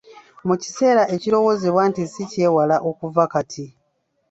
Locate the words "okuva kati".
2.89-3.65